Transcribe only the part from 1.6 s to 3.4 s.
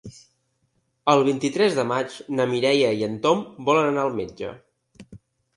de maig na Mireia i en